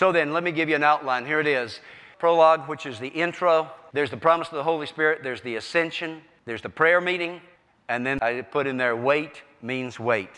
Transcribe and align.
So 0.00 0.12
then, 0.12 0.32
let 0.32 0.42
me 0.42 0.50
give 0.50 0.70
you 0.70 0.76
an 0.76 0.82
outline. 0.82 1.26
Here 1.26 1.40
it 1.40 1.46
is 1.46 1.78
prologue, 2.18 2.68
which 2.68 2.86
is 2.86 2.98
the 2.98 3.08
intro. 3.08 3.70
There's 3.92 4.08
the 4.08 4.16
promise 4.16 4.48
of 4.48 4.54
the 4.54 4.62
Holy 4.62 4.86
Spirit, 4.86 5.22
there's 5.22 5.42
the 5.42 5.56
ascension, 5.56 6.22
there's 6.46 6.62
the 6.62 6.70
prayer 6.70 7.02
meeting, 7.02 7.42
and 7.90 8.06
then 8.06 8.18
I 8.22 8.40
put 8.40 8.66
in 8.66 8.78
there 8.78 8.96
wait 8.96 9.42
means 9.60 10.00
wait. 10.00 10.30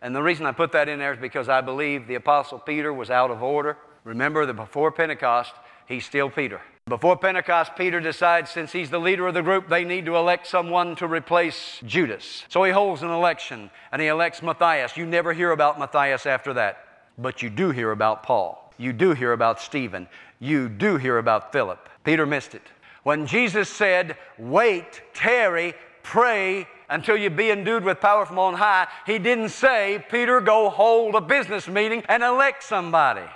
And 0.00 0.16
the 0.16 0.22
reason 0.22 0.46
I 0.46 0.52
put 0.52 0.72
that 0.72 0.88
in 0.88 0.98
there 0.98 1.12
is 1.12 1.18
because 1.18 1.50
I 1.50 1.60
believe 1.60 2.06
the 2.06 2.14
Apostle 2.14 2.60
Peter 2.60 2.94
was 2.94 3.10
out 3.10 3.30
of 3.30 3.42
order. 3.42 3.76
Remember 4.04 4.46
that 4.46 4.54
before 4.54 4.90
Pentecost, 4.90 5.52
he's 5.86 6.06
still 6.06 6.30
Peter. 6.30 6.62
Before 6.86 7.18
Pentecost, 7.18 7.72
Peter 7.76 8.00
decides 8.00 8.50
since 8.50 8.72
he's 8.72 8.88
the 8.88 8.98
leader 8.98 9.26
of 9.26 9.34
the 9.34 9.42
group, 9.42 9.68
they 9.68 9.84
need 9.84 10.06
to 10.06 10.16
elect 10.16 10.46
someone 10.46 10.96
to 10.96 11.06
replace 11.06 11.78
Judas. 11.84 12.46
So 12.48 12.64
he 12.64 12.72
holds 12.72 13.02
an 13.02 13.10
election 13.10 13.70
and 13.92 14.00
he 14.00 14.08
elects 14.08 14.42
Matthias. 14.42 14.96
You 14.96 15.04
never 15.04 15.34
hear 15.34 15.50
about 15.50 15.78
Matthias 15.78 16.24
after 16.24 16.54
that, 16.54 16.82
but 17.18 17.42
you 17.42 17.50
do 17.50 17.70
hear 17.70 17.90
about 17.90 18.22
Paul. 18.22 18.69
You 18.80 18.94
do 18.94 19.12
hear 19.12 19.34
about 19.34 19.60
Stephen. 19.60 20.08
You 20.38 20.70
do 20.70 20.96
hear 20.96 21.18
about 21.18 21.52
Philip. 21.52 21.86
Peter 22.02 22.24
missed 22.24 22.54
it. 22.54 22.62
When 23.02 23.26
Jesus 23.26 23.68
said, 23.68 24.16
Wait, 24.38 25.02
tarry, 25.12 25.74
pray 26.02 26.66
until 26.88 27.16
you 27.16 27.28
be 27.28 27.50
endued 27.50 27.84
with 27.84 28.00
power 28.00 28.24
from 28.24 28.38
on 28.38 28.54
high, 28.54 28.88
he 29.04 29.18
didn't 29.18 29.50
say, 29.50 30.02
Peter, 30.10 30.40
go 30.40 30.70
hold 30.70 31.14
a 31.14 31.20
business 31.20 31.68
meeting 31.68 32.02
and 32.08 32.22
elect 32.22 32.62
somebody. 32.62 33.28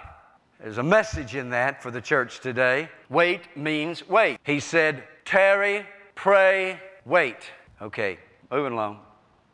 There's 0.58 0.78
a 0.78 0.82
message 0.82 1.34
in 1.34 1.50
that 1.50 1.82
for 1.82 1.90
the 1.90 2.00
church 2.00 2.40
today. 2.40 2.88
Wait 3.10 3.54
means 3.54 4.08
wait. 4.08 4.38
He 4.44 4.60
said, 4.60 5.04
tarry, 5.26 5.86
pray, 6.14 6.80
wait. 7.04 7.50
Okay, 7.82 8.18
moving 8.50 8.72
along. 8.72 9.00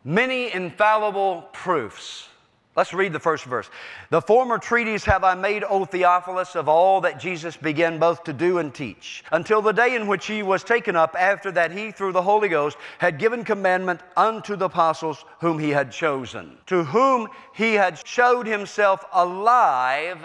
Many 0.04 0.52
infallible 0.52 1.48
proofs. 1.52 2.29
Let's 2.76 2.94
read 2.94 3.12
the 3.12 3.18
first 3.18 3.44
verse. 3.44 3.68
The 4.10 4.22
former 4.22 4.56
treatise 4.56 5.04
have 5.04 5.24
I 5.24 5.34
made, 5.34 5.64
O 5.64 5.84
Theophilus, 5.84 6.54
of 6.54 6.68
all 6.68 7.00
that 7.00 7.18
Jesus 7.18 7.56
began 7.56 7.98
both 7.98 8.22
to 8.24 8.32
do 8.32 8.58
and 8.58 8.72
teach, 8.72 9.24
until 9.32 9.60
the 9.60 9.72
day 9.72 9.96
in 9.96 10.06
which 10.06 10.26
he 10.26 10.44
was 10.44 10.62
taken 10.62 10.94
up, 10.94 11.16
after 11.18 11.50
that 11.50 11.72
he, 11.72 11.90
through 11.90 12.12
the 12.12 12.22
Holy 12.22 12.48
Ghost, 12.48 12.76
had 12.98 13.18
given 13.18 13.44
commandment 13.44 14.00
unto 14.16 14.54
the 14.54 14.66
apostles 14.66 15.24
whom 15.40 15.58
he 15.58 15.70
had 15.70 15.90
chosen, 15.90 16.56
to 16.66 16.84
whom 16.84 17.28
he 17.54 17.74
had 17.74 18.06
showed 18.06 18.46
himself 18.46 19.04
alive 19.12 20.24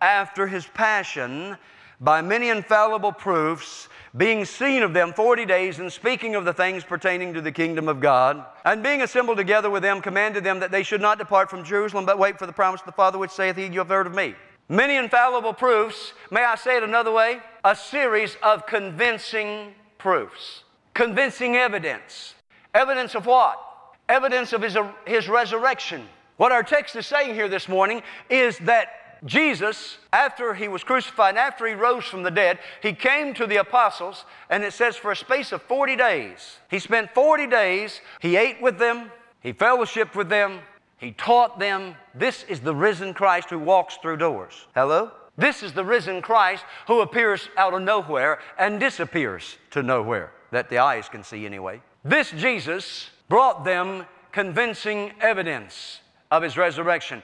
after 0.00 0.46
his 0.46 0.66
passion 0.68 1.58
by 2.02 2.20
many 2.20 2.50
infallible 2.50 3.12
proofs, 3.12 3.88
being 4.16 4.44
seen 4.44 4.82
of 4.82 4.92
them 4.92 5.12
forty 5.12 5.46
days, 5.46 5.78
and 5.78 5.90
speaking 5.90 6.34
of 6.34 6.44
the 6.44 6.52
things 6.52 6.82
pertaining 6.82 7.32
to 7.32 7.40
the 7.40 7.52
kingdom 7.52 7.88
of 7.88 8.00
God. 8.00 8.44
And 8.64 8.82
being 8.82 9.02
assembled 9.02 9.38
together 9.38 9.70
with 9.70 9.82
them, 9.82 10.02
commanded 10.02 10.42
them 10.42 10.60
that 10.60 10.72
they 10.72 10.82
should 10.82 11.00
not 11.00 11.18
depart 11.18 11.48
from 11.48 11.64
Jerusalem, 11.64 12.04
but 12.04 12.18
wait 12.18 12.38
for 12.38 12.46
the 12.46 12.52
promise 12.52 12.80
of 12.80 12.86
the 12.86 12.92
Father, 12.92 13.18
which 13.18 13.30
saith 13.30 13.56
he, 13.56 13.66
You 13.66 13.78
have 13.78 13.88
heard 13.88 14.08
of 14.08 14.14
me. 14.14 14.34
Many 14.68 14.96
infallible 14.96 15.52
proofs, 15.52 16.12
may 16.30 16.44
I 16.44 16.56
say 16.56 16.76
it 16.76 16.82
another 16.82 17.12
way? 17.12 17.40
A 17.64 17.76
series 17.76 18.36
of 18.42 18.66
convincing 18.66 19.74
proofs, 19.98 20.64
convincing 20.94 21.56
evidence. 21.56 22.34
Evidence 22.74 23.14
of 23.14 23.26
what? 23.26 23.60
Evidence 24.08 24.52
of 24.52 24.62
his, 24.62 24.76
his 25.06 25.28
resurrection. 25.28 26.08
What 26.36 26.50
our 26.50 26.62
text 26.62 26.96
is 26.96 27.06
saying 27.06 27.34
here 27.34 27.48
this 27.48 27.68
morning 27.68 28.02
is 28.28 28.58
that 28.58 28.88
Jesus, 29.24 29.98
after 30.12 30.54
he 30.54 30.66
was 30.66 30.82
crucified, 30.82 31.30
and 31.30 31.38
after 31.38 31.66
he 31.66 31.74
rose 31.74 32.04
from 32.04 32.22
the 32.22 32.30
dead, 32.30 32.58
he 32.82 32.92
came 32.92 33.34
to 33.34 33.46
the 33.46 33.56
apostles, 33.56 34.24
and 34.50 34.64
it 34.64 34.72
says 34.72 34.96
for 34.96 35.12
a 35.12 35.16
space 35.16 35.52
of 35.52 35.62
40 35.62 35.96
days. 35.96 36.56
He 36.70 36.78
spent 36.78 37.14
40 37.14 37.46
days, 37.46 38.00
he 38.20 38.36
ate 38.36 38.60
with 38.60 38.78
them, 38.78 39.12
he 39.40 39.52
fellowshiped 39.52 40.16
with 40.16 40.28
them, 40.28 40.60
he 40.98 41.12
taught 41.12 41.58
them. 41.58 41.96
This 42.14 42.44
is 42.44 42.60
the 42.60 42.74
risen 42.74 43.14
Christ 43.14 43.50
who 43.50 43.58
walks 43.58 43.96
through 43.96 44.16
doors. 44.16 44.66
Hello? 44.74 45.10
This 45.36 45.62
is 45.62 45.72
the 45.72 45.84
risen 45.84 46.20
Christ 46.20 46.64
who 46.86 47.00
appears 47.00 47.48
out 47.56 47.74
of 47.74 47.82
nowhere 47.82 48.38
and 48.58 48.78
disappears 48.78 49.56
to 49.70 49.82
nowhere, 49.82 50.32
that 50.50 50.68
the 50.68 50.78
eyes 50.78 51.08
can 51.08 51.22
see 51.22 51.46
anyway. 51.46 51.80
This 52.04 52.30
Jesus 52.32 53.10
brought 53.28 53.64
them 53.64 54.04
convincing 54.32 55.12
evidence 55.20 56.00
of 56.30 56.42
his 56.42 56.56
resurrection. 56.56 57.22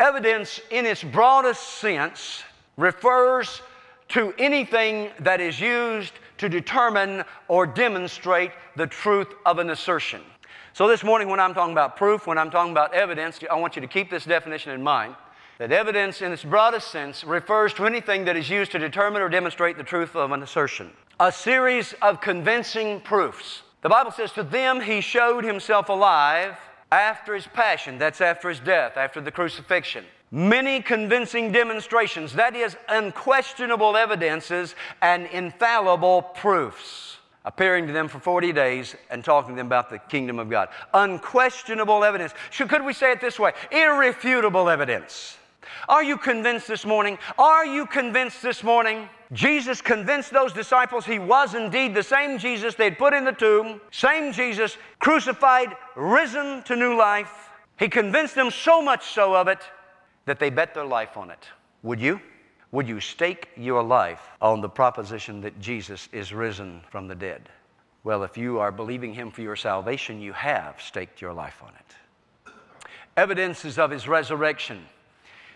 Evidence, 0.00 0.62
in 0.70 0.86
its 0.86 1.04
broadest 1.04 1.62
sense, 1.78 2.42
refers 2.78 3.60
to 4.08 4.32
anything 4.38 5.10
that 5.20 5.42
is 5.42 5.60
used 5.60 6.14
to 6.38 6.48
determine 6.48 7.22
or 7.48 7.66
demonstrate 7.66 8.50
the 8.76 8.86
truth 8.86 9.28
of 9.44 9.58
an 9.58 9.68
assertion. 9.68 10.22
So, 10.72 10.88
this 10.88 11.04
morning, 11.04 11.28
when 11.28 11.38
I'm 11.38 11.52
talking 11.52 11.72
about 11.72 11.98
proof, 11.98 12.26
when 12.26 12.38
I'm 12.38 12.50
talking 12.50 12.72
about 12.72 12.94
evidence, 12.94 13.40
I 13.50 13.56
want 13.56 13.76
you 13.76 13.82
to 13.82 13.88
keep 13.88 14.08
this 14.08 14.24
definition 14.24 14.72
in 14.72 14.82
mind 14.82 15.16
that 15.58 15.70
evidence, 15.70 16.22
in 16.22 16.32
its 16.32 16.44
broadest 16.44 16.90
sense, 16.90 17.22
refers 17.22 17.74
to 17.74 17.84
anything 17.84 18.24
that 18.24 18.36
is 18.36 18.48
used 18.48 18.72
to 18.72 18.78
determine 18.78 19.20
or 19.20 19.28
demonstrate 19.28 19.76
the 19.76 19.84
truth 19.84 20.16
of 20.16 20.32
an 20.32 20.42
assertion. 20.42 20.90
A 21.20 21.30
series 21.30 21.92
of 22.00 22.22
convincing 22.22 23.02
proofs. 23.02 23.60
The 23.82 23.90
Bible 23.90 24.12
says, 24.12 24.32
To 24.32 24.44
them 24.44 24.80
he 24.80 25.02
showed 25.02 25.44
himself 25.44 25.90
alive 25.90 26.56
after 26.92 27.34
his 27.34 27.46
passion, 27.46 27.98
that's 27.98 28.20
after 28.20 28.48
his 28.48 28.60
death, 28.60 28.96
after 28.96 29.20
the 29.20 29.30
crucifixion. 29.30 30.04
Many 30.32 30.80
convincing 30.80 31.50
demonstrations, 31.50 32.34
that 32.34 32.54
is, 32.54 32.76
unquestionable 32.88 33.96
evidences 33.96 34.76
and 35.02 35.26
infallible 35.26 36.22
proofs, 36.22 37.16
appearing 37.44 37.88
to 37.88 37.92
them 37.92 38.06
for 38.06 38.20
40 38.20 38.52
days 38.52 38.94
and 39.10 39.24
talking 39.24 39.54
to 39.54 39.56
them 39.56 39.66
about 39.66 39.90
the 39.90 39.98
kingdom 39.98 40.38
of 40.38 40.48
God. 40.48 40.68
Unquestionable 40.94 42.04
evidence. 42.04 42.32
Should, 42.50 42.68
could 42.68 42.84
we 42.84 42.92
say 42.92 43.10
it 43.10 43.20
this 43.20 43.40
way? 43.40 43.52
Irrefutable 43.72 44.68
evidence. 44.68 45.36
Are 45.88 46.02
you 46.02 46.16
convinced 46.16 46.68
this 46.68 46.84
morning? 46.84 47.18
Are 47.38 47.66
you 47.66 47.86
convinced 47.86 48.42
this 48.42 48.62
morning? 48.62 49.08
Jesus 49.32 49.80
convinced 49.80 50.32
those 50.32 50.52
disciples 50.52 51.06
he 51.06 51.18
was 51.18 51.54
indeed 51.54 51.94
the 51.94 52.02
same 52.02 52.38
Jesus 52.38 52.74
they'd 52.74 52.98
put 52.98 53.14
in 53.14 53.24
the 53.24 53.32
tomb, 53.32 53.80
same 53.90 54.32
Jesus 54.32 54.76
crucified, 54.98 55.76
risen 55.94 56.62
to 56.64 56.74
new 56.74 56.96
life. 56.96 57.50
He 57.78 57.88
convinced 57.88 58.34
them 58.34 58.50
so 58.50 58.82
much 58.82 59.06
so 59.06 59.34
of 59.34 59.48
it 59.48 59.60
that 60.26 60.38
they 60.38 60.50
bet 60.50 60.74
their 60.74 60.84
life 60.84 61.16
on 61.16 61.30
it. 61.30 61.46
Would 61.82 62.00
you? 62.00 62.20
Would 62.72 62.88
you 62.88 63.00
stake 63.00 63.48
your 63.56 63.82
life 63.82 64.28
on 64.40 64.60
the 64.60 64.68
proposition 64.68 65.40
that 65.40 65.60
Jesus 65.60 66.08
is 66.12 66.32
risen 66.32 66.82
from 66.90 67.08
the 67.08 67.14
dead? 67.14 67.48
Well, 68.04 68.22
if 68.22 68.38
you 68.38 68.58
are 68.60 68.72
believing 68.72 69.12
him 69.12 69.30
for 69.30 69.42
your 69.42 69.56
salvation, 69.56 70.20
you 70.20 70.32
have 70.32 70.80
staked 70.80 71.20
your 71.20 71.32
life 71.32 71.62
on 71.62 71.72
it. 71.74 72.52
Evidences 73.16 73.78
of 73.78 73.90
his 73.90 74.08
resurrection. 74.08 74.86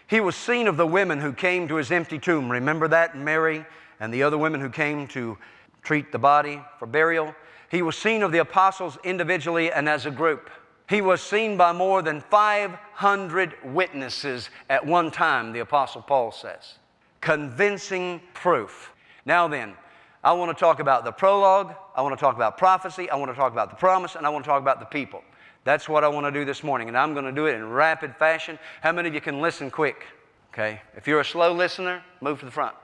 He 0.06 0.20
was 0.20 0.36
seen 0.36 0.68
of 0.68 0.76
the 0.76 0.86
women 0.86 1.20
who 1.20 1.32
came 1.32 1.68
to 1.68 1.76
his 1.76 1.90
empty 1.90 2.18
tomb. 2.18 2.50
Remember 2.50 2.88
that? 2.88 3.16
Mary 3.16 3.64
and 4.00 4.12
the 4.12 4.22
other 4.22 4.38
women 4.38 4.60
who 4.60 4.68
came 4.68 5.06
to 5.08 5.38
treat 5.82 6.12
the 6.12 6.18
body 6.18 6.62
for 6.78 6.86
burial. 6.86 7.34
He 7.70 7.82
was 7.82 7.96
seen 7.96 8.22
of 8.22 8.32
the 8.32 8.38
apostles 8.38 8.98
individually 9.04 9.72
and 9.72 9.88
as 9.88 10.06
a 10.06 10.10
group. 10.10 10.50
He 10.88 11.00
was 11.00 11.22
seen 11.22 11.56
by 11.56 11.72
more 11.72 12.02
than 12.02 12.20
500 12.20 13.54
witnesses 13.64 14.50
at 14.68 14.84
one 14.84 15.10
time, 15.10 15.52
the 15.52 15.60
Apostle 15.60 16.02
Paul 16.02 16.30
says. 16.30 16.74
Convincing 17.22 18.20
proof. 18.34 18.92
Now 19.24 19.48
then, 19.48 19.74
I 20.22 20.32
want 20.32 20.56
to 20.56 20.60
talk 20.60 20.80
about 20.80 21.04
the 21.04 21.12
prologue, 21.12 21.74
I 21.94 22.02
want 22.02 22.14
to 22.14 22.20
talk 22.20 22.36
about 22.36 22.58
prophecy, 22.58 23.08
I 23.08 23.16
want 23.16 23.30
to 23.30 23.34
talk 23.34 23.52
about 23.52 23.70
the 23.70 23.76
promise, 23.76 24.14
and 24.14 24.26
I 24.26 24.28
want 24.28 24.44
to 24.44 24.48
talk 24.48 24.60
about 24.60 24.80
the 24.80 24.86
people. 24.86 25.22
That's 25.64 25.88
what 25.88 26.04
I 26.04 26.08
want 26.08 26.26
to 26.26 26.30
do 26.30 26.44
this 26.44 26.62
morning, 26.62 26.88
and 26.88 26.96
I'm 26.96 27.14
going 27.14 27.24
to 27.24 27.32
do 27.32 27.46
it 27.46 27.54
in 27.54 27.68
rapid 27.68 28.16
fashion. 28.16 28.58
How 28.82 28.92
many 28.92 29.08
of 29.08 29.14
you 29.14 29.20
can 29.20 29.40
listen 29.40 29.70
quick? 29.70 30.04
Okay. 30.52 30.80
If 30.96 31.08
you're 31.08 31.20
a 31.20 31.24
slow 31.24 31.52
listener, 31.52 32.02
move 32.20 32.38
to 32.40 32.44
the 32.44 32.50
front. 32.50 32.76